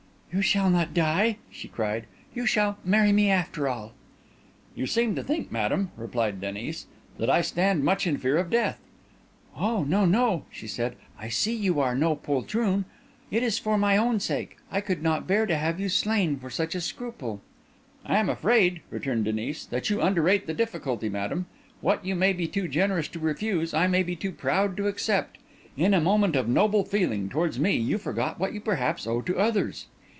"You 0.33 0.41
shall 0.41 0.69
not 0.69 0.93
die!" 0.93 1.39
she 1.49 1.67
cried, 1.67 2.05
"you 2.33 2.45
shall 2.45 2.77
marry 2.85 3.11
me 3.11 3.29
after 3.29 3.67
all." 3.67 3.91
"You 4.73 4.87
seem 4.87 5.13
to 5.15 5.23
think, 5.25 5.51
madam," 5.51 5.91
replied 5.97 6.39
Denis, 6.39 6.85
"that 7.17 7.29
I 7.29 7.41
stand 7.41 7.83
much 7.83 8.07
in 8.07 8.17
fear 8.17 8.37
of 8.37 8.49
death." 8.49 8.79
"Oh 9.57 9.83
no, 9.83 10.05
no," 10.05 10.45
she 10.49 10.67
said, 10.69 10.95
"I 11.19 11.27
see 11.27 11.53
you 11.53 11.81
are 11.81 11.95
no 11.95 12.15
poltroon. 12.15 12.85
It 13.29 13.43
is 13.43 13.59
for 13.59 13.77
my 13.77 13.97
own 13.97 14.21
sake—I 14.21 14.79
could 14.79 15.03
not 15.03 15.27
bear 15.27 15.45
to 15.45 15.57
have 15.57 15.81
you 15.81 15.89
slain 15.89 16.37
for 16.39 16.49
such 16.49 16.75
a 16.75 16.79
scruple." 16.79 17.41
"I 18.05 18.15
am 18.15 18.29
afraid," 18.29 18.79
returned 18.89 19.25
Denis, 19.25 19.65
"that 19.65 19.89
you 19.89 20.01
underrate 20.01 20.47
the 20.47 20.53
difficulty, 20.53 21.09
madam. 21.09 21.47
What 21.81 22.05
you 22.05 22.15
may 22.15 22.31
be 22.31 22.47
too 22.47 22.69
generous 22.69 23.09
to 23.09 23.19
refuse, 23.19 23.73
I 23.73 23.87
may 23.87 24.01
be 24.01 24.15
too 24.15 24.31
proud 24.31 24.77
to 24.77 24.87
accept. 24.87 25.39
In 25.75 25.93
a 25.93 25.99
moment 25.99 26.37
of 26.37 26.47
noble 26.47 26.85
feeling 26.85 27.27
towards 27.27 27.59
me, 27.59 27.75
you 27.75 27.97
forgot 27.97 28.39
what 28.39 28.53
you 28.53 28.61
perhaps 28.61 29.05
owe 29.05 29.21
to 29.23 29.37
others." 29.37 29.87